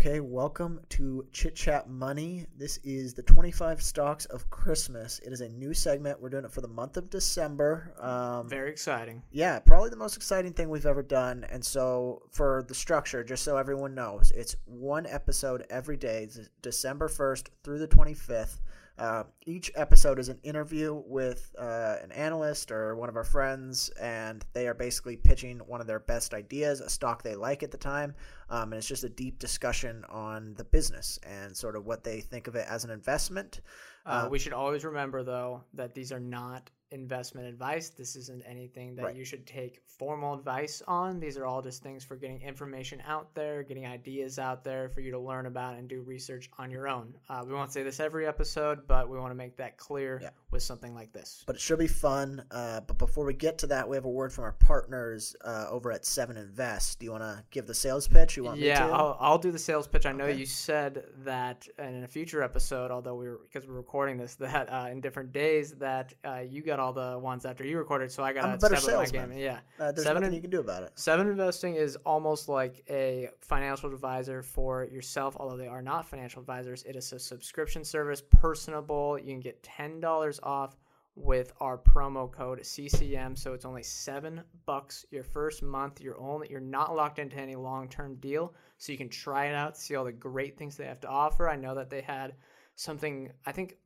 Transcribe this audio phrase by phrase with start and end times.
[0.00, 2.46] Okay, welcome to Chit Chat Money.
[2.56, 5.18] This is the 25 stocks of Christmas.
[5.18, 6.18] It is a new segment.
[6.18, 7.92] We're doing it for the month of December.
[8.00, 9.22] Um, Very exciting.
[9.30, 11.44] Yeah, probably the most exciting thing we've ever done.
[11.50, 16.30] And so, for the structure, just so everyone knows, it's one episode every day,
[16.62, 18.58] December 1st through the 25th.
[19.00, 23.88] Uh, each episode is an interview with uh, an analyst or one of our friends,
[23.98, 27.70] and they are basically pitching one of their best ideas, a stock they like at
[27.70, 28.14] the time.
[28.50, 32.20] Um, and it's just a deep discussion on the business and sort of what they
[32.20, 33.62] think of it as an investment.
[34.04, 37.90] Uh, we should always remember, though, that these are not investment advice.
[37.90, 39.16] This isn't anything that right.
[39.16, 41.20] you should take formal advice on.
[41.20, 45.00] These are all just things for getting information out there, getting ideas out there for
[45.00, 47.14] you to learn about and do research on your own.
[47.28, 50.30] Uh, we won't say this every episode, but we want to make that clear yeah.
[50.50, 51.44] with something like this.
[51.46, 52.42] But it should be fun.
[52.50, 55.66] Uh, but before we get to that, we have a word from our partners uh,
[55.70, 56.98] over at Seven Invest.
[56.98, 58.36] Do you want to give the sales pitch?
[58.36, 58.94] You want yeah, me to?
[58.94, 60.06] I'll, I'll do the sales pitch.
[60.06, 60.38] I know okay.
[60.38, 64.72] you said that in a future episode, although we were because we're recording this, that
[64.72, 68.22] uh, in different days that uh, you got all the ones after you recorded, so
[68.22, 69.32] I got up my game.
[69.32, 70.92] Yeah, uh, there's seven nothing you can do about it.
[70.94, 76.40] Seven investing is almost like a financial advisor for yourself, although they are not financial
[76.40, 76.82] advisors.
[76.84, 79.18] It is a subscription service, personable.
[79.18, 80.76] You can get ten dollars off
[81.16, 83.36] with our promo code CCM.
[83.36, 86.00] So it's only seven bucks your first month.
[86.00, 89.54] You're only you're not locked into any long term deal, so you can try it
[89.54, 91.48] out, see all the great things they have to offer.
[91.48, 92.34] I know that they had
[92.74, 93.30] something.
[93.46, 93.76] I think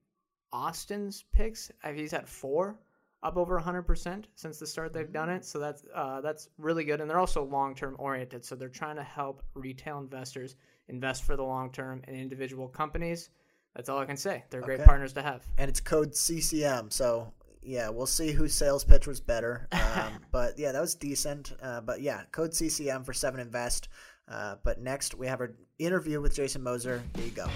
[0.54, 1.70] Austin's picks.
[1.94, 2.78] He's had four
[3.24, 5.44] up over 100% since the start they've done it.
[5.44, 8.44] So that's uh, that's really good, and they're also long term oriented.
[8.44, 10.54] So they're trying to help retail investors
[10.88, 13.30] invest for the long term in individual companies.
[13.74, 14.44] That's all I can say.
[14.50, 15.42] They're great partners to have.
[15.58, 16.92] And it's code CCM.
[16.92, 19.66] So yeah, we'll see whose sales pitch was better.
[19.72, 21.52] Um, but yeah, that was decent.
[21.60, 23.88] Uh, but yeah, code CCM for Seven Invest.
[24.28, 27.02] Uh, but next we have our interview with Jason Moser.
[27.16, 27.46] Here you go.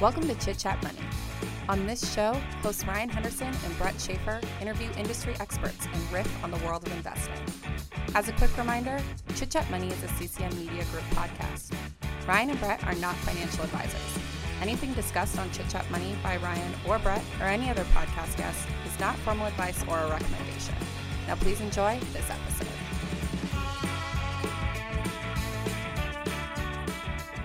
[0.00, 0.98] Welcome to Chit Chat Money.
[1.68, 2.32] On this show,
[2.62, 6.92] hosts Ryan Henderson and Brett Schafer interview industry experts and riff on the world of
[6.96, 7.40] investing.
[8.12, 9.00] As a quick reminder,
[9.36, 11.72] Chit Chat Money is a CCM Media Group podcast.
[12.26, 14.18] Ryan and Brett are not financial advisors.
[14.60, 18.66] Anything discussed on Chit Chat Money by Ryan or Brett or any other podcast guest
[18.84, 20.74] is not formal advice or a recommendation.
[21.28, 22.83] Now, please enjoy this episode.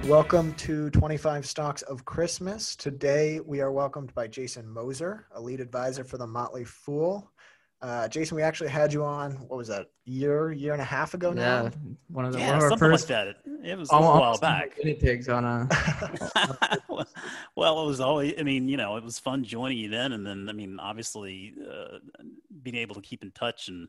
[0.09, 2.75] Welcome to 25 Stocks of Christmas.
[2.75, 7.31] Today we are welcomed by Jason Moser, a lead advisor for the Motley Fool.
[7.79, 9.33] Uh, Jason, we actually had you on.
[9.33, 9.91] What was that?
[10.05, 11.65] Year, year and a half ago now.
[11.65, 11.69] Yeah,
[12.07, 13.09] one of the yeah, one of our something first.
[13.11, 13.63] Like that.
[13.63, 14.77] It was a while back.
[14.77, 15.69] Guinea pigs on a.
[17.55, 18.33] well, it was always.
[18.39, 21.53] I mean, you know, it was fun joining you then, and then I mean, obviously,
[21.63, 21.99] uh,
[22.63, 23.87] being able to keep in touch and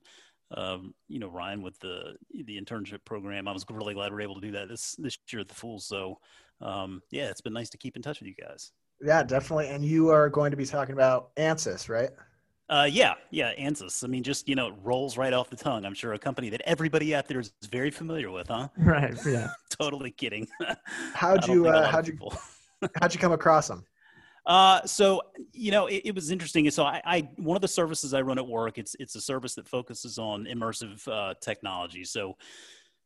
[0.56, 3.46] um, you know, Ryan with the the internship program.
[3.46, 5.54] I was really glad we are able to do that this this year at the
[5.54, 5.84] Fools.
[5.84, 6.18] So,
[6.60, 8.72] um, yeah, it's been nice to keep in touch with you guys.
[9.02, 9.68] Yeah, definitely.
[9.68, 12.10] And you are going to be talking about ANSYS, right?
[12.68, 14.04] Uh, yeah, yeah, ANSYS.
[14.04, 15.84] I mean, just you know, it rolls right off the tongue.
[15.84, 18.68] I'm sure a company that everybody out there is very familiar with, huh?
[18.76, 19.14] Right.
[19.26, 19.48] Yeah.
[19.70, 20.46] totally kidding.
[21.14, 22.16] How'd you uh, how'd you
[23.00, 23.84] how'd you come across them?
[24.46, 26.70] Uh, so you know, it, it, was interesting.
[26.70, 29.54] So I, I, one of the services I run at work, it's it's a service
[29.54, 32.04] that focuses on immersive uh, technology.
[32.04, 32.36] So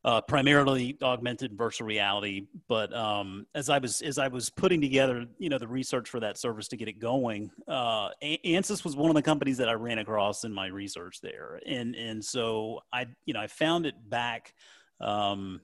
[0.05, 2.47] uh, primarily augmented virtual reality.
[2.69, 6.21] But um, as I was as I was putting together, you know, the research for
[6.21, 9.73] that service to get it going, uh, Ansys was one of the companies that I
[9.73, 13.95] ran across in my research there, and and so I you know I found it
[14.09, 14.55] back
[15.01, 15.61] um,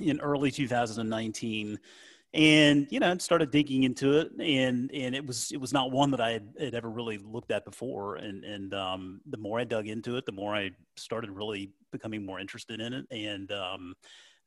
[0.00, 1.78] in early 2019
[2.36, 6.10] and you know started digging into it and and it was it was not one
[6.10, 9.64] that i had, had ever really looked at before and and um, the more i
[9.64, 13.94] dug into it the more i started really becoming more interested in it and um,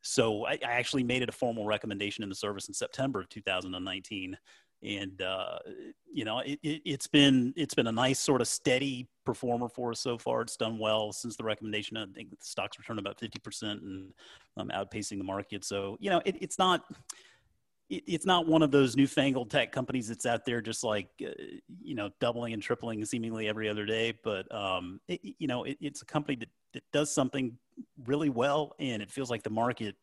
[0.02, 3.28] so I, I, actually made it a formal recommendation in the service in september of
[3.28, 4.36] 2019
[4.82, 5.58] and uh,
[6.12, 9.90] you know it, it, it's been it's been a nice sort of steady performer for
[9.90, 10.40] us so far.
[10.40, 11.98] It's done well since the recommendation.
[11.98, 14.12] I think the stocks returned about 50% and
[14.56, 15.66] um, outpacing the market.
[15.66, 16.84] So you know it, it's not
[17.90, 21.30] it's not one of those newfangled tech companies that's out there just like uh,
[21.82, 25.76] you know doubling and tripling seemingly every other day but um, it, you know it,
[25.80, 27.56] it's a company that, that does something
[28.06, 29.96] really well and it feels like the market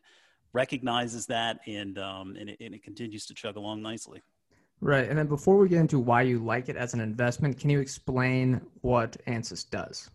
[0.54, 4.22] recognizes that and um, and, it, and it continues to chug along nicely.
[4.82, 7.70] Right and then before we get into why you like it as an investment can
[7.70, 10.10] you explain what ansys does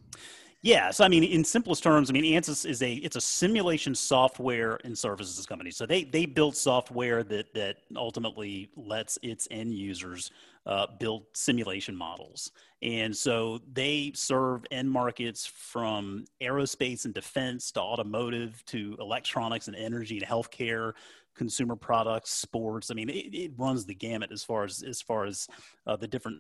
[0.63, 3.97] yeah, so I mean, in simplest terms, I mean, Ansys is a it's a simulation
[3.97, 5.73] software and services company.
[5.73, 10.31] So they they build software that that ultimately lets its end users
[10.65, 12.53] uh, build simulation models.
[12.81, 19.75] And so they serve end markets from aerospace and defense to automotive to electronics and
[19.77, 20.93] energy and healthcare,
[21.35, 22.93] consumer products, sports.
[22.93, 25.49] I mean, it, it runs the gamut as far as as far as
[25.89, 26.39] uh, the different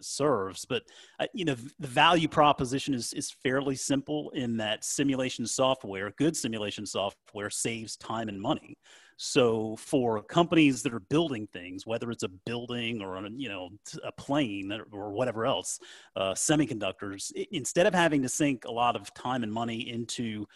[0.00, 0.64] serves.
[0.64, 0.82] But
[1.20, 6.36] uh, you know, the value proposition is is fairly simple in that simulation software, good
[6.36, 8.76] simulation software, saves time and money.
[9.16, 13.70] So for companies that are building things, whether it's a building or a, you know
[14.02, 15.78] a plane or whatever else,
[16.16, 20.46] uh, semiconductors, instead of having to sink a lot of time and money into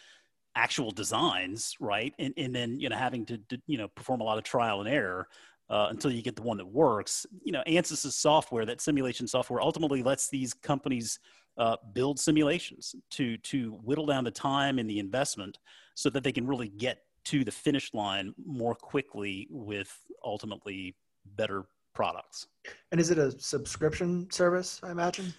[0.55, 4.23] actual designs, right, and, and then you know having to, to you know perform a
[4.23, 5.27] lot of trial and error.
[5.69, 9.61] Uh, until you get the one that works, you know, Ansys' software, that simulation software,
[9.61, 11.19] ultimately lets these companies
[11.57, 15.59] uh, build simulations to to whittle down the time and the investment,
[15.93, 20.95] so that they can really get to the finish line more quickly with ultimately
[21.35, 22.47] better products.
[22.91, 25.33] And is it a subscription service, I imagine?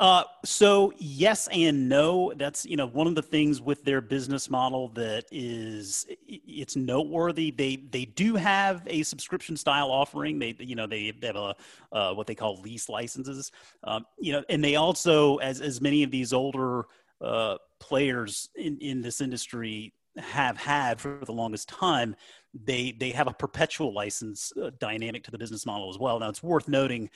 [0.00, 2.32] Uh, so yes and no.
[2.34, 7.50] That's you know one of the things with their business model that is it's noteworthy.
[7.50, 10.38] They they do have a subscription style offering.
[10.38, 11.54] They you know they, they have a
[11.92, 13.52] uh, what they call lease licenses.
[13.84, 16.86] Um, you know, and they also as as many of these older
[17.20, 22.16] uh, players in in this industry have had for the longest time,
[22.54, 26.18] they they have a perpetual license uh, dynamic to the business model as well.
[26.18, 27.10] Now it's worth noting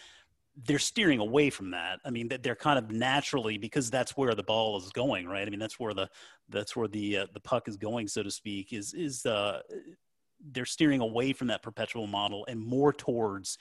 [0.67, 2.01] they're steering away from that.
[2.05, 5.47] I mean, they're kind of naturally because that's where the ball is going, right?
[5.47, 6.09] I mean, that's where the
[6.49, 8.73] that's where the uh, the puck is going, so to speak.
[8.73, 9.62] Is is uh,
[10.53, 13.59] they're steering away from that perpetual model and more towards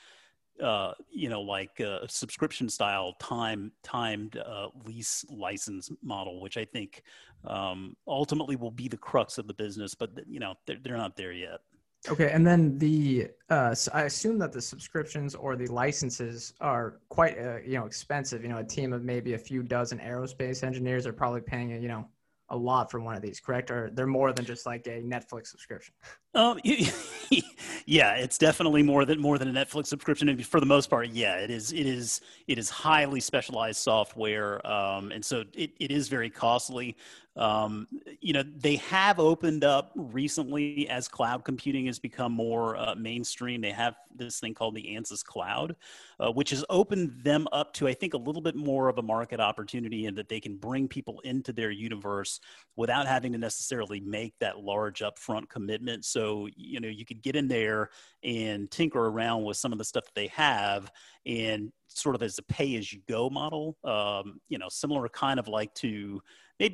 [0.62, 6.66] uh, you know, like a subscription style time timed uh, lease license model, which I
[6.66, 7.02] think
[7.46, 9.96] um, ultimately will be the crux of the business.
[9.96, 11.62] But you know, they're, they're not there yet.
[12.10, 17.00] Okay, and then the uh, so I assume that the subscriptions or the licenses are
[17.08, 18.44] quite uh, you know expensive.
[18.44, 21.88] You know, a team of maybe a few dozen aerospace engineers are probably paying you
[21.88, 22.06] know
[22.50, 23.72] a lot for one of these, correct?
[23.72, 25.94] Or they're more than just like a Netflix subscription?
[26.36, 26.60] Um,
[27.86, 30.30] yeah, it's definitely more than more than a Netflix subscription.
[30.30, 31.72] And for the most part, yeah, it is.
[31.72, 32.22] It is.
[32.48, 36.96] It is highly specialized software, um, and so it, it is very costly.
[37.36, 37.88] Um,
[38.22, 43.62] you know, they have opened up recently as cloud computing has become more uh, mainstream.
[43.62, 45.76] They have this thing called the Ansys Cloud,
[46.20, 49.02] uh, which has opened them up to, I think, a little bit more of a
[49.02, 52.40] market opportunity and that they can bring people into their universe
[52.76, 56.06] without having to necessarily make that large upfront commitment.
[56.06, 56.23] So,
[56.56, 57.90] you know, you could get in there
[58.24, 60.92] and tinker around with some of the stuff that they have
[61.26, 65.40] and sort of as a pay as you go model, um, you know, similar kind
[65.40, 66.22] of like to,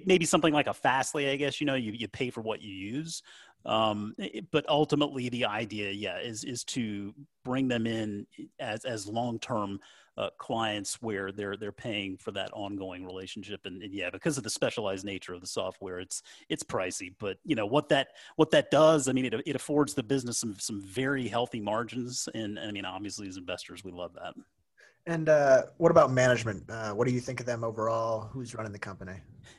[0.06, 2.74] maybe something like a Fastly, I guess, you know, you, you pay for what you
[2.74, 3.22] use.
[3.66, 4.16] Um,
[4.51, 7.13] but ultimately the idea, yeah, is, is to
[7.44, 8.25] bring them in
[8.60, 9.80] as, as long-term
[10.19, 13.66] uh, clients where they're, they're paying for that ongoing relationship.
[13.66, 17.38] And, and, yeah, because of the specialized nature of the software, it's, it's pricey, but
[17.45, 20.56] you know, what that, what that does, I mean, it, it affords the business some,
[20.60, 22.27] some very healthy margins.
[22.33, 24.33] And I mean, obviously as investors, we love that.
[25.06, 26.63] And uh, what about management?
[26.69, 28.30] Uh, what do you think of them overall?
[28.31, 29.13] Who's running the company?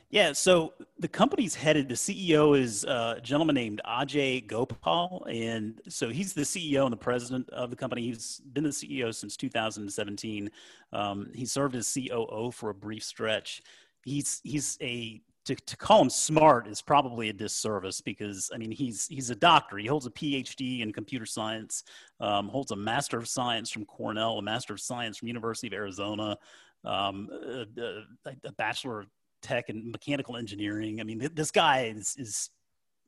[0.09, 1.87] Yeah, so the company's headed.
[1.87, 6.91] The CEO is uh, a gentleman named Ajei Gopal, and so he's the CEO and
[6.91, 8.01] the president of the company.
[8.03, 10.51] He's been the CEO since 2017.
[10.91, 13.61] Um, he served as COO for a brief stretch.
[14.03, 18.71] He's he's a to, to call him smart is probably a disservice because I mean
[18.71, 19.77] he's he's a doctor.
[19.77, 21.83] He holds a PhD in computer science,
[22.19, 25.73] um, holds a Master of Science from Cornell, a Master of Science from University of
[25.73, 26.37] Arizona,
[26.85, 29.07] um, a, a, a, Bachelor of
[29.41, 30.99] Tech and Mechanical Engineering.
[31.01, 32.49] I mean this guy is, is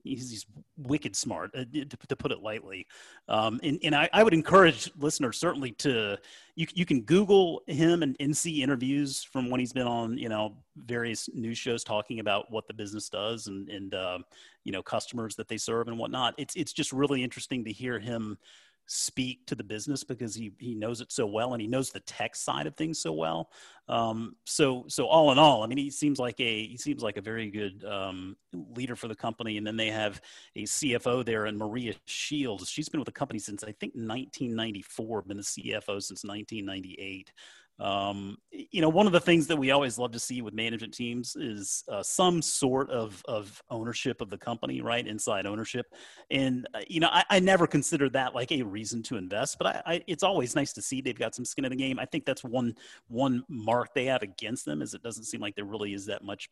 [0.03, 0.45] he's, he's
[0.77, 2.87] wicked smart, uh, to, to, put it lightly.
[3.27, 6.17] Um, and, and I, I, would encourage listeners certainly to
[6.55, 10.29] you you can Google him and, and see interviews from when he's been on you
[10.29, 14.19] know various news shows talking about what the business does and and uh,
[14.63, 16.35] you know customers that they serve and whatnot.
[16.37, 18.37] It's it's just really interesting to hear him
[18.85, 21.99] speak to the business because he he knows it so well and he knows the
[22.01, 23.49] tech side of things so well.
[23.87, 27.17] Um, so so all in all, I mean, he seems like a he seems like
[27.17, 29.57] a very good um, leader for the company.
[29.57, 30.21] And then they have
[30.55, 32.69] a CFO there, and Maria Shields.
[32.69, 35.21] She's been with the company since I think 1994.
[35.23, 37.31] Been the CFO since 1998.
[37.79, 40.93] Um, you know, one of the things that we always love to see with management
[40.93, 45.05] teams is uh, some sort of, of ownership of the company, right?
[45.05, 45.87] Inside ownership.
[46.29, 49.67] And, uh, you know, I, I, never consider that like a reason to invest, but
[49.67, 51.99] I, I, it's always nice to see they've got some skin in the game.
[51.99, 52.75] I think that's one,
[53.07, 56.23] one mark they have against them is it doesn't seem like there really is that
[56.23, 56.49] much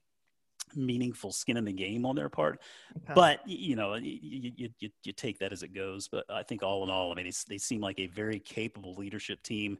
[0.75, 2.61] meaningful skin in the game on their part.
[2.97, 3.13] Okay.
[3.13, 6.07] But you know, you, you, you, you, take that as it goes.
[6.07, 9.43] But I think all in all, I mean, they seem like a very capable leadership
[9.43, 9.77] team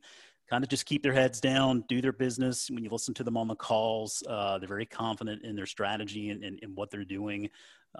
[0.51, 2.69] kind of just keep their heads down, do their business.
[2.69, 6.29] When you listen to them on the calls, uh, they're very confident in their strategy
[6.29, 7.49] and, and, and, what they're doing.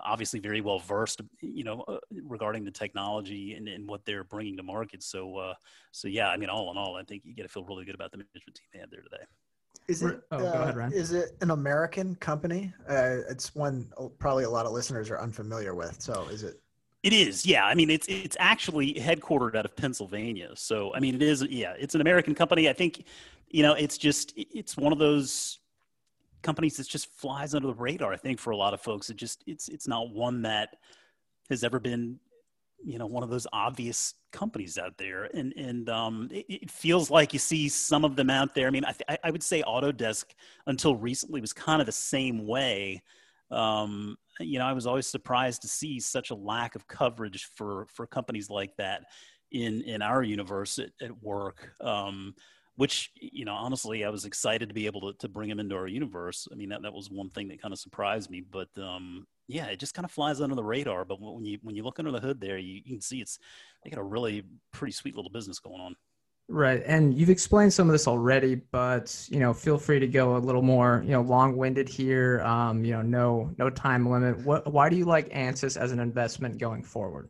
[0.03, 4.57] Obviously, very well versed, you know, uh, regarding the technology and, and, what they're bringing
[4.57, 5.01] to market.
[5.01, 5.53] So, uh,
[5.91, 7.95] so yeah, I mean, all in all, I think you got to feel really good
[7.95, 9.23] about the management team they have there today.
[9.87, 10.21] Is it?
[10.31, 12.73] Oh, ahead, is it an American company?
[12.87, 13.89] Uh, it's one
[14.19, 16.01] probably a lot of listeners are unfamiliar with.
[16.01, 16.60] So, is it?
[17.03, 17.65] It is, yeah.
[17.65, 20.51] I mean, it's it's actually headquartered out of Pennsylvania.
[20.55, 21.73] So, I mean, it is, yeah.
[21.79, 22.69] It's an American company.
[22.69, 23.05] I think,
[23.49, 25.59] you know, it's just it's one of those
[26.43, 28.13] companies that just flies under the radar.
[28.13, 30.75] I think for a lot of folks, it just it's it's not one that
[31.49, 32.19] has ever been,
[32.83, 37.09] you know, one of those obvious companies out there, and and um, it, it feels
[37.09, 38.67] like you see some of them out there.
[38.67, 40.25] I mean, I th- I would say Autodesk
[40.67, 43.01] until recently was kind of the same way.
[43.49, 44.17] Um,
[44.47, 48.07] you know, I was always surprised to see such a lack of coverage for for
[48.07, 49.03] companies like that
[49.51, 51.73] in in our universe at, at work.
[51.81, 52.35] Um,
[52.75, 55.75] which you know, honestly, I was excited to be able to to bring them into
[55.75, 56.47] our universe.
[56.51, 58.41] I mean, that that was one thing that kind of surprised me.
[58.41, 61.05] But um, yeah, it just kind of flies under the radar.
[61.05, 63.37] But when you when you look under the hood, there you, you can see it's
[63.83, 65.95] they got a really pretty sweet little business going on.
[66.51, 66.83] Right.
[66.85, 70.37] And you've explained some of this already, but you know, feel free to go a
[70.37, 72.41] little more, you know, long-winded here.
[72.41, 74.37] Um, you know, no no time limit.
[74.39, 77.29] What why do you like ANSYS as an investment going forward?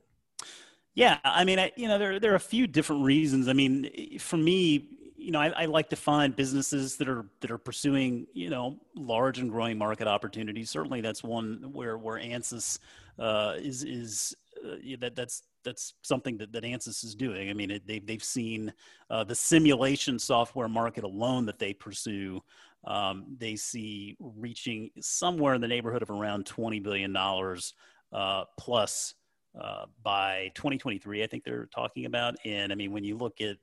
[0.96, 3.48] Yeah, I mean, I, you know, there there are a few different reasons.
[3.48, 7.52] I mean, for me, you know, I, I, like to find businesses that are that
[7.52, 10.72] are pursuing, you know, large and growing market opportunities.
[10.72, 12.80] Certainly, that's one where where ANSYS
[13.20, 17.50] uh, is is uh, that that's that's something that, that ANSYS is doing.
[17.50, 18.74] I mean, it, they've, they've seen
[19.10, 22.42] uh, the simulation software market alone that they pursue.
[22.86, 29.14] Um, they see reaching somewhere in the neighborhood of around $20 billion uh, plus
[29.60, 32.36] uh, by 2023, I think they're talking about.
[32.46, 33.58] And I mean, when you look at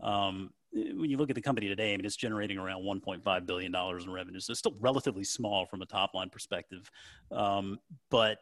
[0.00, 3.70] um, when you look at the company today, I mean, it's generating around 1.5 billion
[3.70, 6.90] dollars in revenue, so it's still relatively small from a top line perspective.
[7.30, 7.78] Um,
[8.10, 8.38] but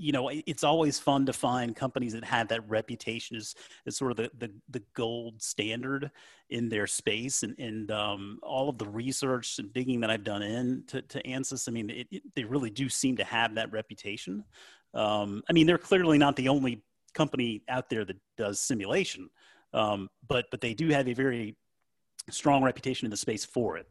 [0.00, 3.54] you know, it's always fun to find companies that have that reputation as,
[3.86, 6.10] as sort of the, the, the gold standard
[6.48, 7.42] in their space.
[7.42, 11.22] And, and um, all of the research and digging that I've done in to, to
[11.22, 14.42] ANSYS, I mean, it, it, they really do seem to have that reputation.
[14.94, 19.28] Um, I mean, they're clearly not the only company out there that does simulation,
[19.74, 21.56] um, but, but they do have a very
[22.30, 23.86] strong reputation in the space for it.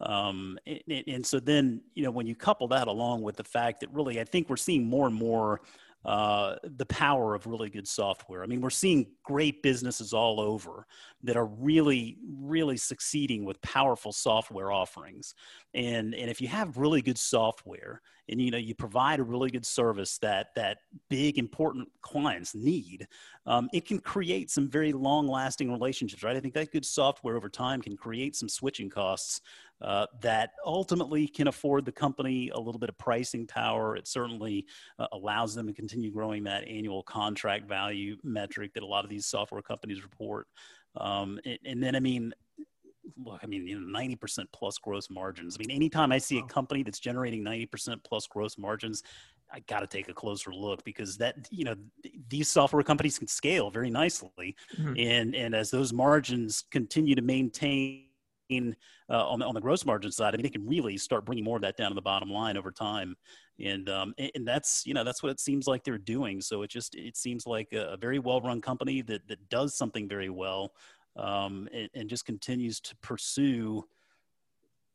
[0.00, 3.80] Um, and, and, so then, you know, when you couple that along with the fact
[3.80, 5.60] that really, I think we're seeing more and more
[6.04, 8.42] uh, the power of really good software.
[8.42, 10.86] I mean, we're seeing great businesses all over
[11.22, 15.34] that are really, really succeeding with powerful software offerings.
[15.72, 19.50] And and if you have really good software, and you know you provide a really
[19.50, 20.78] good service that that
[21.10, 23.06] big important clients need,
[23.46, 26.22] um, it can create some very long-lasting relationships.
[26.22, 26.36] Right?
[26.36, 29.40] I think that good software over time can create some switching costs
[29.80, 33.96] uh, that ultimately can afford the company a little bit of pricing power.
[33.96, 34.66] It certainly
[34.98, 39.10] uh, allows them to continue growing that annual contract value metric that a lot of
[39.10, 40.46] these software companies report.
[40.96, 42.32] Um, and, and, then, I mean,
[43.22, 45.56] look, I mean, you know, 90% plus gross margins.
[45.56, 49.02] I mean, anytime I see a company that's generating 90% plus gross margins,
[49.52, 51.74] I got to take a closer look because that, you know,
[52.28, 54.56] these software companies can scale very nicely.
[54.78, 54.94] Mm-hmm.
[54.98, 58.06] And, and as those margins continue to maintain
[59.10, 61.44] uh, on, the, on the gross margin side, I mean, they can really start bringing
[61.44, 63.14] more of that down to the bottom line over time.
[63.62, 66.40] And, um, and that's, you know, that's what it seems like they're doing.
[66.40, 70.08] So it just, it seems like a, a very well-run company that, that does something
[70.08, 70.72] very well
[71.16, 73.84] um, and, and just continues to pursue,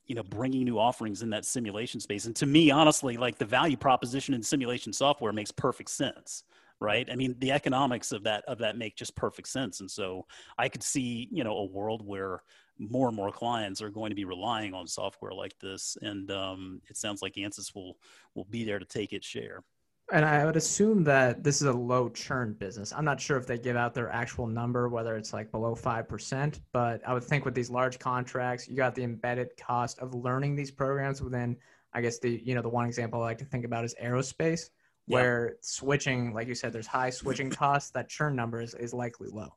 [0.05, 2.25] you know bringing new offerings in that simulation space.
[2.25, 6.43] And to me honestly like the value proposition in simulation software makes perfect sense
[6.81, 7.09] right?
[7.11, 9.81] I mean the economics of that of that make just perfect sense.
[9.81, 10.25] And so
[10.57, 12.41] i could see you know a world where
[12.79, 16.81] more and more clients are going to be relying on software like this, and um,
[16.89, 17.97] it sounds like Ansys will
[18.33, 19.63] will be there to take its share.
[20.11, 22.91] And I would assume that this is a low churn business.
[22.91, 26.59] I'm not sure if they give out their actual number, whether it's like below 5%,
[26.71, 30.55] but I would think with these large contracts, you got the embedded cost of learning
[30.55, 31.55] these programs within,
[31.93, 34.71] I guess the, you know, the one example I like to think about is aerospace,
[35.05, 35.55] where yeah.
[35.61, 39.53] switching, like you said, there's high switching costs, that churn number is, is likely low.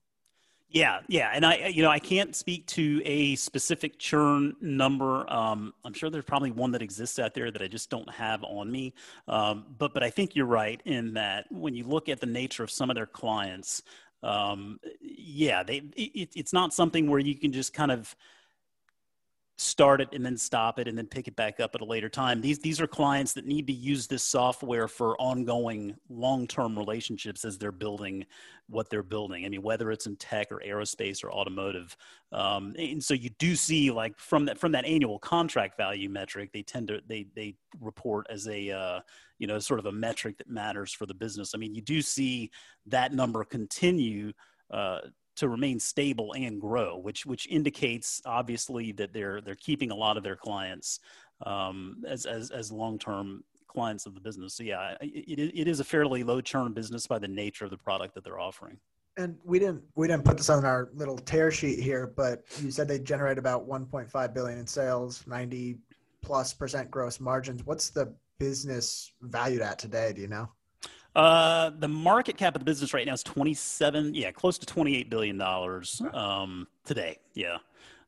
[0.72, 5.30] Yeah, yeah, and I, you know, I can't speak to a specific churn number.
[5.30, 8.42] Um, I'm sure there's probably one that exists out there that I just don't have
[8.42, 8.94] on me.
[9.28, 12.64] Um, but, but I think you're right in that when you look at the nature
[12.64, 13.82] of some of their clients,
[14.22, 18.16] um, yeah, they, it, it's not something where you can just kind of
[19.58, 22.08] start it and then stop it and then pick it back up at a later
[22.08, 22.40] time.
[22.40, 27.58] These these are clients that need to use this software for ongoing long-term relationships as
[27.58, 28.24] they're building
[28.68, 29.44] what they're building.
[29.44, 31.96] I mean, whether it's in tech or aerospace or automotive,
[32.32, 36.50] um, and so you do see like from that from that annual contract value metric,
[36.52, 39.00] they tend to they they report as a uh,
[39.38, 41.52] you know sort of a metric that matters for the business.
[41.54, 42.50] I mean, you do see
[42.86, 44.32] that number continue.
[44.70, 45.00] Uh,
[45.36, 50.16] to remain stable and grow, which which indicates obviously that they're they're keeping a lot
[50.16, 51.00] of their clients
[51.46, 54.54] um, as as as long term clients of the business.
[54.54, 57.78] So yeah, it, it is a fairly low churn business by the nature of the
[57.78, 58.78] product that they're offering.
[59.16, 62.70] And we didn't we didn't put this on our little tear sheet here, but you
[62.70, 65.78] said they generate about 1.5 billion in sales, 90
[66.22, 67.64] plus percent gross margins.
[67.64, 70.12] What's the business valued at today?
[70.12, 70.48] Do you know?
[71.14, 75.10] Uh, the market cap of the business right now is 27, yeah, close to 28
[75.10, 77.18] billion dollars um, today.
[77.34, 77.58] Yeah.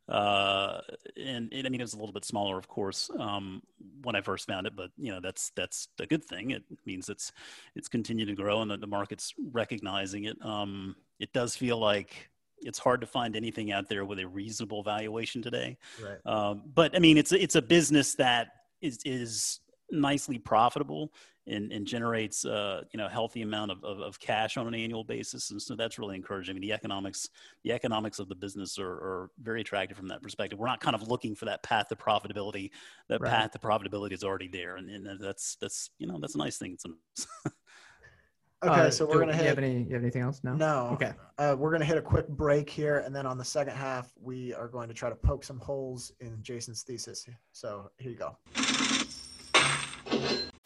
[0.08, 0.80] Uh,
[1.16, 3.62] and, and, I mean, it was a little bit smaller, of course, um,
[4.02, 6.50] when I first found it, but you know, that's, that's a good thing.
[6.50, 7.32] It means it's,
[7.74, 10.36] it's continued to grow and that the market's recognizing it.
[10.44, 12.30] Um, it does feel like
[12.60, 15.78] it's hard to find anything out there with a reasonable valuation today.
[16.02, 16.18] Right.
[16.26, 18.48] Um, but I mean, it's, it's a business that
[18.82, 21.12] is, is nicely profitable
[21.46, 24.74] and, and generates uh, you know a healthy amount of, of, of, cash on an
[24.74, 27.28] annual basis and so that's really encouraging I mean, the economics
[27.62, 30.94] the economics of the business are, are, very attractive from that perspective we're not kind
[30.94, 32.70] of looking for that path to profitability
[33.08, 33.30] that right.
[33.30, 36.56] path to profitability is already there and, and that's that's you know that's a nice
[36.56, 36.76] thing
[38.64, 39.42] Okay, uh, so we're gonna hit.
[39.42, 39.82] You have any?
[39.82, 40.40] You have anything else?
[40.42, 40.54] No.
[40.54, 40.88] No.
[40.92, 41.12] Okay.
[41.38, 44.54] Uh, we're gonna hit a quick break here, and then on the second half, we
[44.54, 47.28] are going to try to poke some holes in Jason's thesis.
[47.52, 48.36] So here you go.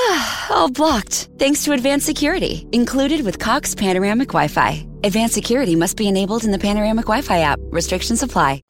[0.50, 4.86] all blocked, thanks to advanced security, included with Cox Panoramic Wi Fi.
[5.04, 7.58] Advanced security must be enabled in the Panoramic Wi Fi app.
[7.64, 8.62] Restrictions apply.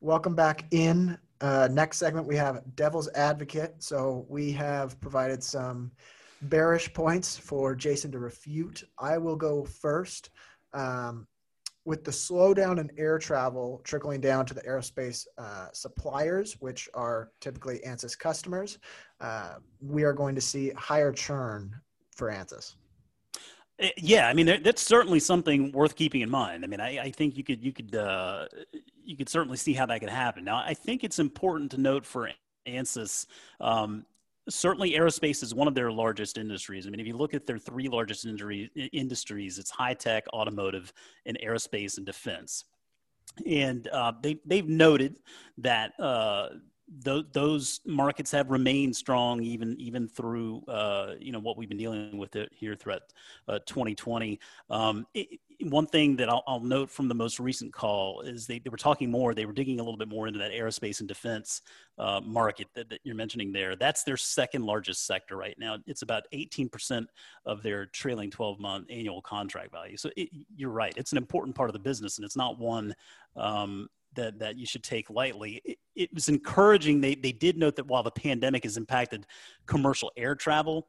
[0.00, 1.18] Welcome back in.
[1.40, 3.74] Uh, next segment, we have Devil's Advocate.
[3.78, 5.90] So we have provided some
[6.42, 8.84] bearish points for Jason to refute.
[8.98, 10.30] I will go first.
[10.72, 11.26] Um,
[11.84, 17.30] with the slowdown in air travel trickling down to the aerospace uh, suppliers, which are
[17.40, 18.78] typically ANSYS customers,
[19.20, 21.74] uh, we are going to see higher churn
[22.16, 22.74] for ANSYS.
[23.78, 26.64] Eh, yeah, I mean that's certainly something worth keeping in mind.
[26.64, 28.46] I mean, I, I think you could you could uh,
[29.04, 30.44] you could certainly see how that could happen.
[30.44, 32.30] Now, I think it's important to note for
[32.66, 33.26] ANSYS,
[33.60, 34.04] um,
[34.48, 36.86] certainly aerospace is one of their largest industries.
[36.86, 40.92] I mean, if you look at their three largest industries, it's high tech, automotive,
[41.26, 42.64] and aerospace and defense.
[43.46, 45.20] And uh, they they've noted
[45.58, 46.48] that uh,
[47.04, 51.78] th- those markets have remained strong even even through uh, you know what we've been
[51.78, 53.02] dealing with it here throughout
[53.48, 54.38] uh, 2020.
[54.68, 58.58] Um, it, one thing that I'll, I'll, note from the most recent call is they,
[58.60, 59.34] they were talking more.
[59.34, 61.60] They were digging a little bit more into that aerospace and defense
[61.98, 63.76] uh, market that, that, you're mentioning there.
[63.76, 65.76] That's their second largest sector right now.
[65.86, 67.06] It's about 18%
[67.44, 69.96] of their trailing 12 month annual contract value.
[69.98, 70.94] So it, you're right.
[70.96, 72.94] It's an important part of the business, and it's not one
[73.36, 75.60] um, that that you should take lightly.
[75.64, 77.00] It, it, was encouraging.
[77.00, 79.26] They they did note that while the pandemic has impacted
[79.66, 80.88] commercial air travel,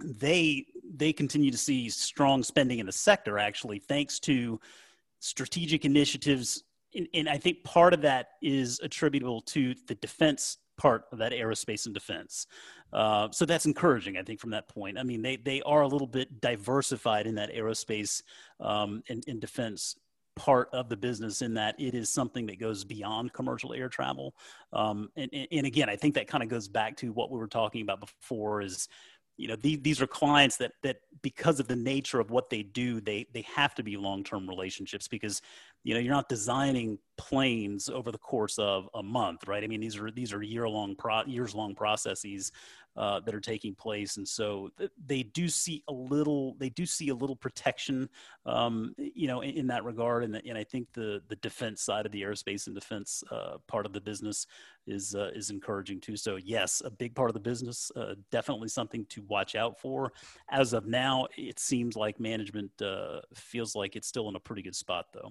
[0.00, 3.38] they they continue to see strong spending in the sector.
[3.38, 4.60] Actually, thanks to
[5.20, 6.64] strategic initiatives,
[6.94, 11.32] and, and I think part of that is attributable to the defense part of that
[11.32, 12.46] aerospace and defense.
[12.92, 14.98] Uh, so that's encouraging, I think, from that point.
[14.98, 18.22] I mean, they, they are a little bit diversified in that aerospace
[18.60, 19.96] um, and, and defense
[20.36, 24.34] part of the business in that it is something that goes beyond commercial air travel.
[24.72, 27.48] Um, and, and again, I think that kind of goes back to what we were
[27.48, 28.88] talking about before is,
[29.38, 32.62] you know, these, these are clients that, that because of the nature of what they
[32.62, 35.42] do, they, they have to be long-term relationships because,
[35.86, 39.62] you know, you're not designing planes over the course of a month, right?
[39.62, 42.50] I mean, these are, these are year-long pro, years-long processes
[42.96, 46.84] uh, that are taking place, and so th- they do see a little they do
[46.84, 48.08] see a little protection,
[48.46, 50.24] um, you know, in, in, that regard.
[50.24, 53.86] And, and I think the the defense side of the aerospace and defense uh, part
[53.86, 54.46] of the business
[54.88, 56.16] is uh, is encouraging too.
[56.16, 60.12] So yes, a big part of the business, uh, definitely something to watch out for.
[60.50, 64.62] As of now, it seems like management uh, feels like it's still in a pretty
[64.62, 65.30] good spot, though.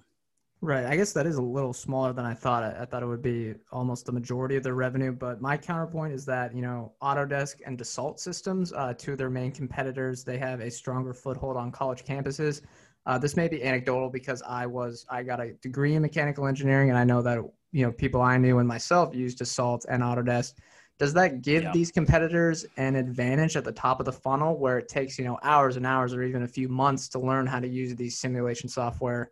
[0.66, 0.84] Right.
[0.84, 2.64] I guess that is a little smaller than I thought.
[2.64, 5.12] I, I, thought it would be almost the majority of their revenue.
[5.12, 9.30] But my counterpoint is that, you know, Autodesk and Dassault Systems, uh, two of their
[9.30, 12.62] main competitors, they have a stronger foothold on college campuses.
[13.06, 16.90] Uh, this may be anecdotal because I was I got a degree in mechanical engineering,
[16.90, 17.38] and I know that
[17.70, 20.54] you know people I knew and myself used Dassault and Autodesk.
[20.98, 21.72] Does that give yeah.
[21.72, 25.38] these competitors an advantage at the top of the funnel, where it takes you know
[25.44, 28.68] hours and hours or even a few months to learn how to use these simulation
[28.68, 29.30] software,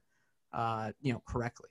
[0.54, 1.68] uh, you know, correctly?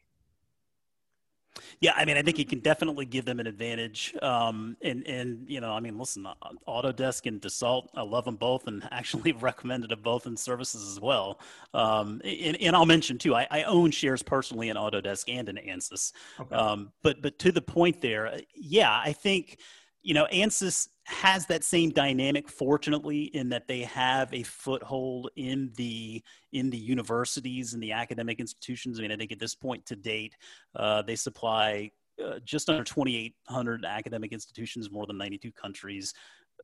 [1.80, 4.16] Yeah, I mean, I think it can definitely give them an advantage.
[4.22, 6.26] Um, and and you know, I mean, listen,
[6.68, 11.00] Autodesk and Dassault, I love them both, and actually recommended them both in services as
[11.00, 11.40] well.
[11.74, 15.58] Um, and, and I'll mention too, I, I, own shares personally in Autodesk and in
[15.58, 16.14] Ansys.
[16.40, 16.56] Okay.
[16.56, 19.60] Um, but but to the point there, yeah, I think
[20.02, 25.72] you know, Ansys has that same dynamic fortunately in that they have a foothold in
[25.76, 29.00] the in the universities and the academic institutions.
[29.00, 30.36] I mean i think at this point to date
[30.76, 31.92] uh, they supply
[32.24, 36.14] uh, just under 2800 academic institutions more than 92 countries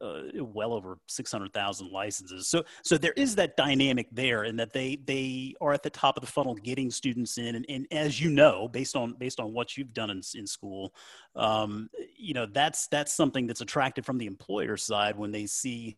[0.01, 2.47] uh, well over 600,000 licenses.
[2.47, 6.17] So, so there is that dynamic there, and that they they are at the top
[6.17, 9.53] of the funnel, getting students in, and, and as you know, based on based on
[9.53, 10.93] what you've done in, in school,
[11.35, 15.97] um, you know that's that's something that's attractive from the employer side when they see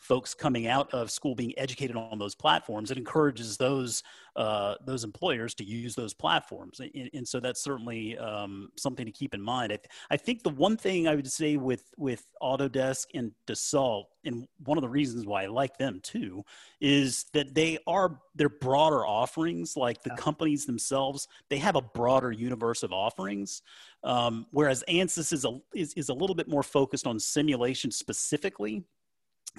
[0.00, 2.90] folks coming out of school being educated on those platforms.
[2.90, 4.02] It encourages those
[4.36, 9.12] uh, those employers to use those platforms, and, and so that's certainly um, something to
[9.12, 9.72] keep in mind.
[9.72, 14.04] I, th- I, think the one thing I would say with with Autodesk and Dassault,
[14.24, 16.44] and one of the reasons why I like them too,
[16.80, 19.76] is that they are their broader offerings.
[19.76, 23.62] Like the companies themselves, they have a broader universe of offerings.
[24.02, 28.84] Um, whereas Ansys is a is, is a little bit more focused on simulation specifically.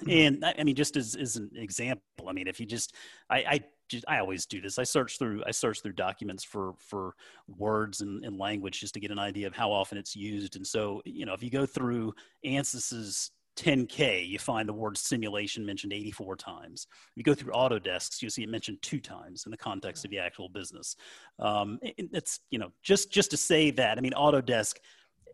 [0.08, 2.94] And I mean, just as, as an example, I mean, if you just,
[3.30, 3.60] I, I
[4.08, 4.78] I always do this.
[4.78, 7.14] I search through, I search through documents for, for
[7.46, 10.56] words and, and language just to get an idea of how often it's used.
[10.56, 15.66] And so, you know, if you go through Ansys's 10K, you find the word simulation
[15.66, 16.86] mentioned 84 times.
[17.16, 20.18] You go through Autodesk, you see it mentioned two times in the context of the
[20.18, 20.96] actual business.
[21.38, 24.76] Um, it, it's, you know, just, just to say that, I mean, Autodesk,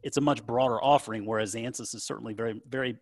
[0.02, 2.98] it's a much broader offering, whereas Ansys is certainly very, very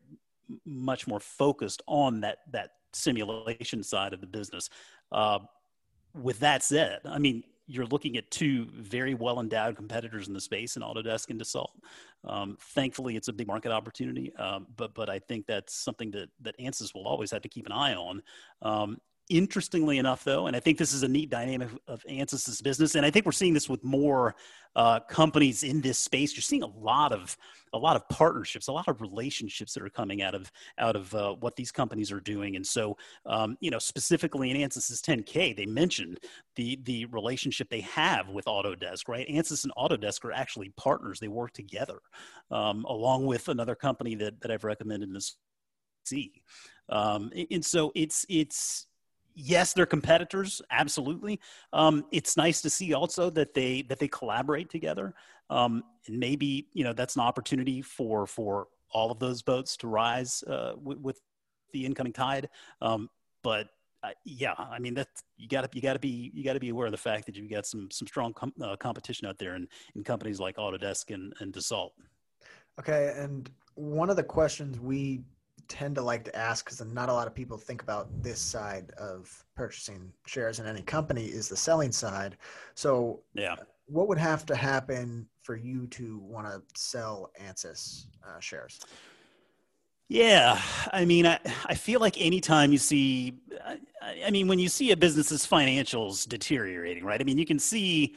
[0.64, 4.68] much more focused on that that simulation side of the business.
[5.12, 5.38] Uh,
[6.14, 10.40] with that said, I mean, you're looking at two very well endowed competitors in the
[10.40, 11.70] space in Autodesk and Dassault.
[12.24, 16.28] Um, thankfully, it's a big market opportunity, um, but but I think that's something that
[16.40, 18.22] that Ansys will always have to keep an eye on.
[18.62, 22.94] Um, Interestingly enough, though, and I think this is a neat dynamic of Ansys's business,
[22.94, 24.36] and I think we're seeing this with more
[24.76, 26.36] uh, companies in this space.
[26.36, 27.36] You're seeing a lot of
[27.72, 31.12] a lot of partnerships, a lot of relationships that are coming out of out of
[31.12, 32.54] uh, what these companies are doing.
[32.54, 36.20] And so, um, you know, specifically in Ansys's 10K, they mentioned
[36.54, 39.08] the the relationship they have with Autodesk.
[39.08, 41.18] Right, Ansys and Autodesk are actually partners.
[41.18, 41.98] They work together,
[42.52, 45.36] um, along with another company that that I've recommended in this.
[46.04, 46.30] See,
[46.88, 48.86] um, and so it's it's
[49.36, 51.38] yes, they're competitors, absolutely.
[51.72, 55.14] Um, it's nice to see also that they that they collaborate together.
[55.50, 59.86] Um, and maybe you know that's an opportunity for for all of those boats to
[59.86, 61.20] rise uh, with, with,
[61.72, 62.48] the incoming tide.
[62.80, 63.10] Um,
[63.42, 63.66] but
[64.02, 66.60] uh, yeah, I mean that you got to you got to be you got to
[66.60, 69.36] be aware of the fact that you've got some some strong com- uh, competition out
[69.36, 71.90] there in, in companies like Autodesk and, and Dassault.
[72.78, 75.22] Okay, and one of the questions we
[75.68, 78.90] tend to like to ask because not a lot of people think about this side
[78.98, 82.36] of purchasing shares in any company is the selling side.
[82.74, 88.40] So, yeah, what would have to happen for you to want to sell Ansys uh,
[88.40, 88.80] shares?
[90.08, 90.60] Yeah,
[90.92, 93.78] I mean, I, I feel like anytime you see, I,
[94.26, 97.20] I mean, when you see a business's financials deteriorating, right?
[97.20, 98.14] I mean, you can see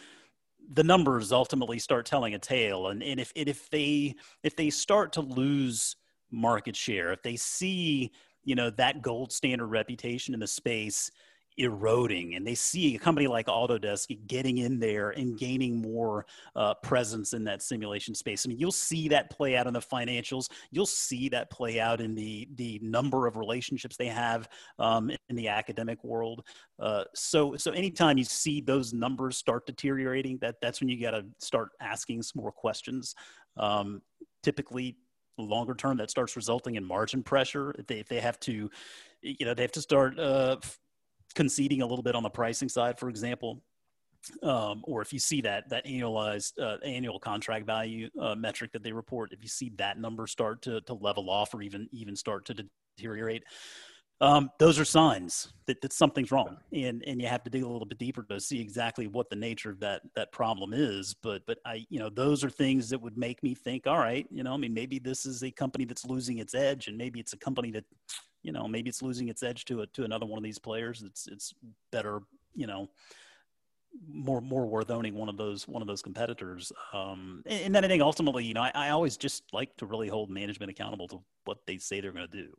[0.71, 4.69] the numbers ultimately start telling a tale, and, and if and if they if they
[4.69, 5.95] start to lose
[6.31, 8.11] market share, if they see,
[8.43, 11.11] you know, that gold standard reputation in the space
[11.59, 16.73] eroding and they see a company like Autodesk getting in there and gaining more uh,
[16.75, 18.45] presence in that simulation space.
[18.45, 20.49] I mean, you'll see that play out in the financials.
[20.71, 24.47] You'll see that play out in the the number of relationships they have
[24.79, 26.45] um, in the academic world.
[26.79, 31.11] Uh, so so anytime you see those numbers start deteriorating, that that's when you got
[31.11, 33.15] to start asking some more questions.
[33.57, 34.01] Um,
[34.41, 34.95] typically
[35.43, 38.69] longer term that starts resulting in margin pressure if they, if they have to
[39.21, 40.57] you know they have to start uh,
[41.35, 43.61] conceding a little bit on the pricing side for example
[44.43, 48.83] um, or if you see that that annualized uh, annual contract value uh, metric that
[48.83, 52.15] they report if you see that number start to, to level off or even even
[52.15, 52.53] start to
[52.97, 53.43] deteriorate
[54.21, 57.67] um, those are signs that, that something's wrong, and and you have to dig a
[57.67, 61.15] little bit deeper to see exactly what the nature of that that problem is.
[61.23, 64.27] But but I you know those are things that would make me think, all right,
[64.29, 67.19] you know, I mean maybe this is a company that's losing its edge, and maybe
[67.19, 67.85] it's a company that,
[68.43, 71.01] you know, maybe it's losing its edge to a, to another one of these players.
[71.01, 71.53] It's it's
[71.91, 72.19] better,
[72.55, 72.89] you know,
[74.07, 76.71] more more worth owning one of those one of those competitors.
[76.93, 79.85] Um, and, and then I think ultimately, you know, I, I always just like to
[79.85, 82.53] really hold management accountable to what they say they're going to do.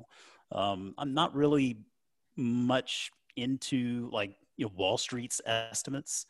[0.52, 1.78] Um, I'm not really
[2.36, 6.26] much into like you know Wall Street's estimates.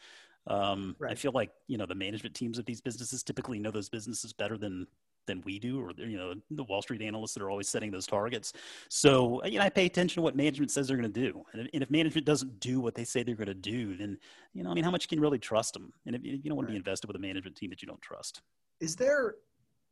[0.46, 1.12] Um, Right.
[1.12, 4.32] I feel like you know the management teams of these businesses typically know those businesses
[4.32, 4.86] better than
[5.26, 8.06] than we do, or you know the Wall Street analysts that are always setting those
[8.06, 8.52] targets.
[8.88, 11.62] So you know I pay attention to what management says they're going to do, and
[11.62, 14.18] if, and if management doesn't do what they say they're going to do, then
[14.52, 15.92] you know I mean how much can you really trust them?
[16.06, 18.02] And if, you don't want to be invested with a management team that you don't
[18.02, 18.42] trust.
[18.80, 19.36] Is there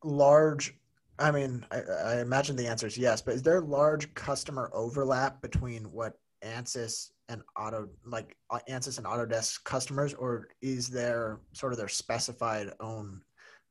[0.05, 0.75] large?
[1.19, 5.43] I mean, I, I imagine the answer is yes, but is there large customer overlap
[5.43, 6.15] between what
[6.45, 8.37] Ansys and Auto, like
[8.69, 13.21] Ansys and Autodesk customers, or is there sort of their specified own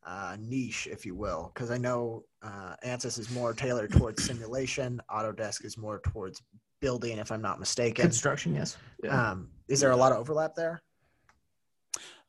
[0.07, 1.51] uh, niche, if you will?
[1.53, 6.41] Because I know uh, Ansys is more tailored towards simulation, Autodesk is more towards
[6.79, 8.03] building, if I'm not mistaken.
[8.03, 8.77] Construction, yes.
[9.03, 9.31] Yeah.
[9.31, 10.81] Um, is there a lot of overlap there?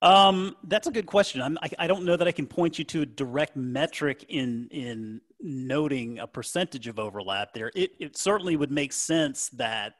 [0.00, 1.40] Um, that's a good question.
[1.40, 4.68] I'm, I, I don't know that I can point you to a direct metric in
[4.70, 7.70] in noting a percentage of overlap there.
[7.74, 9.94] It it certainly would make sense that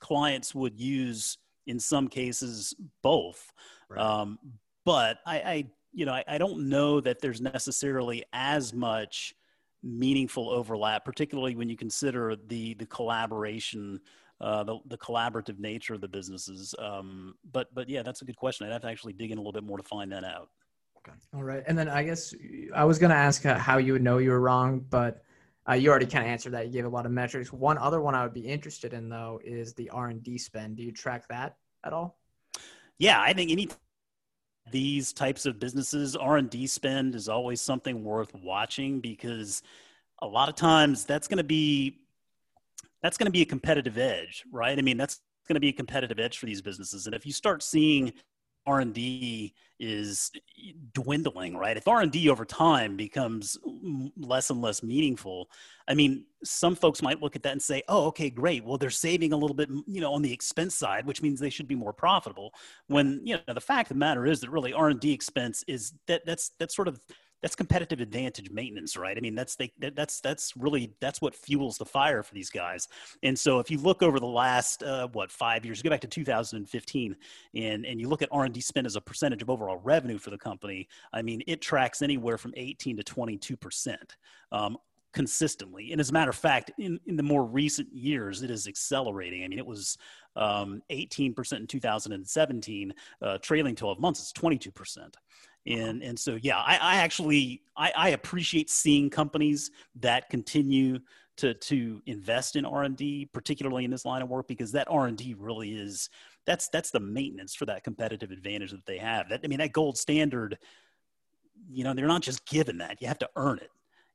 [0.00, 3.52] clients would use in some cases both.
[3.88, 4.00] Right.
[4.00, 4.38] Um,
[4.84, 5.64] but I, I
[5.96, 9.34] you know I, I don't know that there's necessarily as much
[9.82, 14.00] meaningful overlap, particularly when you consider the the collaboration
[14.40, 16.74] uh, the, the collaborative nature of the businesses.
[16.78, 18.66] Um, but but yeah, that's a good question.
[18.66, 20.50] I'd have to actually dig in a little bit more to find that out.
[20.98, 21.16] Okay.
[21.34, 21.62] All right.
[21.66, 22.34] And then I guess
[22.74, 25.22] I was going to ask uh, how you would know you were wrong, but
[25.68, 26.66] uh, you already kind of answered that.
[26.66, 27.52] You gave a lot of metrics.
[27.52, 30.76] One other one I would be interested in though is the R and D spend.
[30.76, 32.18] Do you track that at all?
[32.98, 33.68] Yeah, I think any
[34.70, 39.62] these types of businesses R and D spend is always something worth watching because
[40.22, 42.00] a lot of times that's going to be
[43.02, 44.76] that's going to be a competitive edge, right?
[44.78, 47.32] I mean, that's going to be a competitive edge for these businesses, and if you
[47.32, 48.12] start seeing
[48.66, 50.30] R and D is
[50.94, 51.76] dwindling, right?
[51.76, 53.58] If R and D over time becomes
[54.16, 55.48] less and less meaningful,
[55.86, 58.64] I mean, some folks might look at that and say, "Oh, okay, great.
[58.64, 61.50] Well, they're saving a little bit, you know, on the expense side, which means they
[61.50, 62.54] should be more profitable."
[62.88, 65.64] When you know the fact of the matter is that really R and D expense
[65.66, 67.00] is that that's that's sort of
[67.42, 69.16] that's competitive advantage maintenance, right?
[69.16, 72.50] I mean, that's they, that, that's that's really that's what fuels the fire for these
[72.50, 72.88] guys.
[73.22, 76.08] And so, if you look over the last uh, what five years, go back to
[76.08, 77.16] 2015,
[77.54, 80.18] and and you look at R and D spend as a percentage of overall revenue
[80.18, 84.16] for the company, I mean, it tracks anywhere from 18 to 22 percent.
[84.52, 84.78] Um,
[85.12, 88.68] consistently and as a matter of fact in, in the more recent years it is
[88.68, 89.96] accelerating i mean it was
[90.36, 95.14] um, 18% in 2017 uh, trailing 12 months it's 22%
[95.66, 101.00] and and so yeah i, I actually I, I appreciate seeing companies that continue
[101.38, 105.72] to to invest in r&d particularly in this line of work because that r&d really
[105.72, 106.08] is
[106.46, 109.28] that's that's the maintenance for that competitive advantage that they have.
[109.28, 110.58] That i mean that gold standard
[111.68, 113.70] you know they're not just given that you have to earn it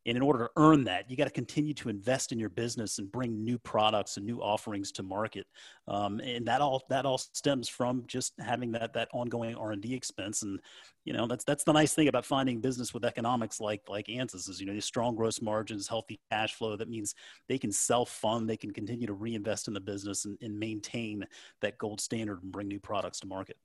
[0.05, 2.97] and in order to earn that, you got to continue to invest in your business
[2.97, 5.45] and bring new products and new offerings to market.
[5.87, 9.81] Um, and that all that all stems from just having that that ongoing R and
[9.81, 10.41] D expense.
[10.41, 10.59] And
[11.05, 14.49] you know that's that's the nice thing about finding business with economics like like Ansys
[14.49, 16.75] is you know these strong gross margins, healthy cash flow.
[16.75, 17.13] That means
[17.47, 21.27] they can self fund, they can continue to reinvest in the business and, and maintain
[21.61, 23.57] that gold standard and bring new products to market.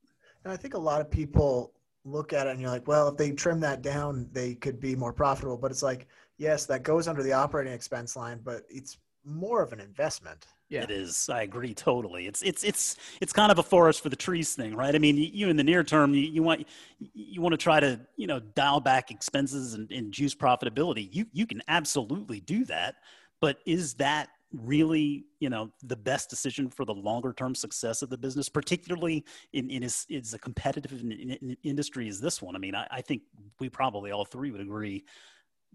[0.43, 1.73] And I think a lot of people
[2.07, 4.95] look at it and you're like, well, if they trim that down, they could be
[4.95, 5.57] more profitable.
[5.57, 9.73] But it's like, yes, that goes under the operating expense line, but it's more of
[9.73, 10.47] an investment.
[10.69, 10.83] Yeah.
[10.83, 11.29] It is.
[11.29, 12.27] I agree totally.
[12.27, 14.93] It's it's it's it's kind of a forest for the trees thing, right?
[14.93, 16.67] I mean, you, you in the near term, you, you want
[17.13, 21.07] you want to try to you know dial back expenses and, and juice profitability.
[21.13, 22.95] You you can absolutely do that,
[23.39, 28.09] but is that really you know the best decision for the longer term success of
[28.09, 32.55] the business particularly in, in as, as a competitive in, in, industry as this one
[32.55, 33.23] i mean I, I think
[33.59, 35.03] we probably all three would agree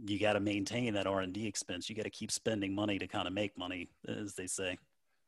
[0.04, 3.26] you got to maintain that r&d expense you got to keep spending money to kind
[3.26, 4.78] of make money as they say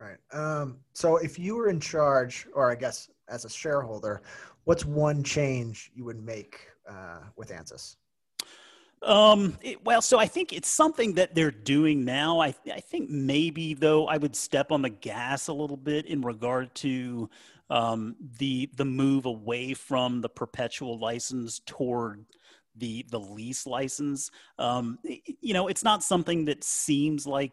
[0.00, 0.18] Right.
[0.32, 4.22] Um, so if you were in charge, or I guess as a shareholder,
[4.64, 7.96] what's one change you would make uh, with ANSYS?
[9.02, 12.40] Um, it- well, so I think it's something that they're doing now.
[12.40, 16.22] I, I think maybe though I would step on the gas a little bit in
[16.22, 17.30] regard to
[17.70, 22.24] um, the the move away from the perpetual license toward
[22.76, 24.30] the the lease license.
[24.58, 24.98] Um,
[25.40, 27.52] you know, it's not something that seems like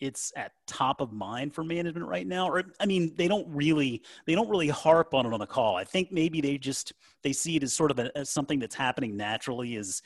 [0.00, 4.02] it's at top of mind for management right now or i mean they don't really
[4.26, 7.32] they don't really harp on it on the call i think maybe they just they
[7.32, 10.02] see it as sort of a, as something that's happening naturally as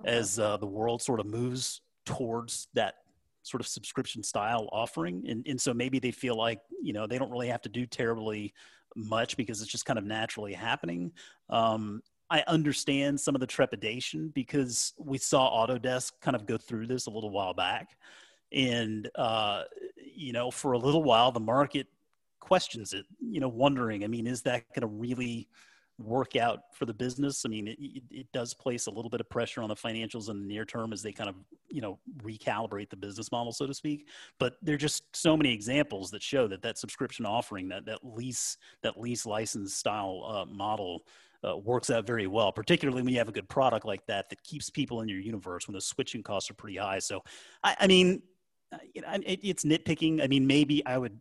[0.00, 0.10] okay.
[0.10, 2.96] as uh, the world sort of moves towards that
[3.42, 7.18] sort of subscription style offering and, and so maybe they feel like you know they
[7.18, 8.54] don't really have to do terribly
[8.94, 11.10] much because it's just kind of naturally happening
[11.50, 12.00] um,
[12.32, 17.06] I understand some of the trepidation because we saw Autodesk kind of go through this
[17.06, 17.90] a little while back.
[18.50, 19.64] And, uh,
[20.02, 21.88] you know, for a little while, the market
[22.40, 25.46] questions it, you know, wondering, I mean, is that going to really
[25.98, 27.44] work out for the business?
[27.44, 30.40] I mean, it, it, does place a little bit of pressure on the financials in
[30.40, 31.34] the near term as they kind of,
[31.72, 34.08] you know, recalibrate the business model, so to speak.
[34.38, 38.00] But there are just so many examples that show that that subscription offering, that, that
[38.02, 41.04] lease, that lease license style uh, model
[41.42, 44.42] uh, works out very well, particularly when you have a good product like that that
[44.44, 46.98] keeps people in your universe when the switching costs are pretty high.
[46.98, 47.22] So,
[47.64, 48.22] I, I mean,
[48.72, 50.22] uh, it, it's nitpicking.
[50.22, 51.18] I mean, maybe I would,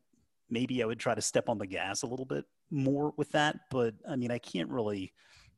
[0.49, 3.61] maybe I would try to step on the gas a little bit more with that,
[3.71, 5.13] but I mean, I can't really,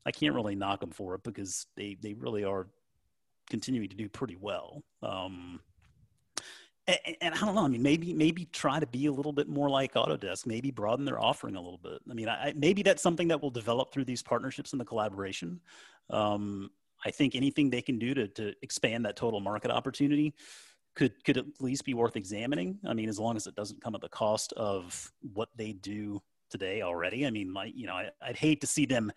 [0.05, 2.67] I can't really knock them for it because they they really are
[3.49, 4.83] continuing to do pretty well.
[5.01, 5.59] Um,
[6.87, 7.63] and, and, I don't know.
[7.63, 10.45] I mean, maybe maybe try to be a little bit more like Autodesk.
[10.45, 12.01] Maybe broaden their offering a little bit.
[12.09, 15.61] I mean, I, maybe that's something that will develop through these partnerships and the collaboration.
[16.09, 16.71] Um,
[17.05, 20.33] I think anything they can do to to expand that total market opportunity
[20.95, 22.79] could could at least be worth examining.
[22.85, 26.21] I mean, as long as it doesn't come at the cost of what they do
[26.49, 27.25] today already.
[27.25, 29.11] I mean, my you know, I, I'd hate to see them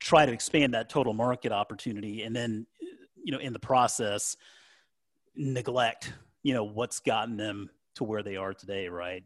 [0.00, 2.66] try to expand that total market opportunity and then
[3.24, 4.36] you know in the process
[5.36, 9.24] neglect you know what's gotten them to where they are today right?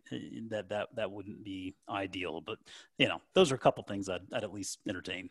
[0.50, 2.58] That that that wouldn't be ideal but
[2.98, 5.30] you know those are a couple things i'd, I'd at least entertain.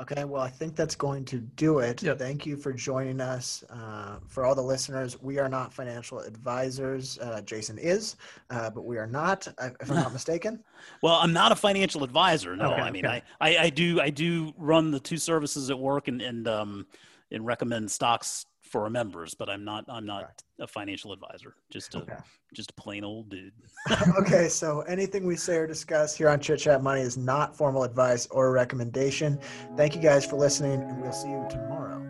[0.00, 2.02] Okay well i think that's going to do it.
[2.02, 2.18] Yep.
[2.18, 3.62] thank you for joining us.
[3.70, 7.18] Uh, for all the listeners we are not financial advisors.
[7.18, 8.16] Uh, jason is
[8.50, 9.46] uh, but we are not
[9.80, 10.62] if i'm not mistaken.
[11.02, 12.72] Well i'm not a financial advisor no.
[12.72, 13.22] Okay, i mean okay.
[13.40, 16.86] I, I, I do i do run the two services at work and and um
[17.30, 20.42] and recommend stocks for our members, but I'm not I'm not right.
[20.60, 21.54] a financial advisor.
[21.70, 22.16] Just a okay.
[22.54, 23.52] just a plain old dude.
[24.18, 27.82] okay, so anything we say or discuss here on Chit Chat Money is not formal
[27.82, 29.38] advice or recommendation.
[29.76, 32.00] Thank you guys for listening, and we'll see you tomorrow.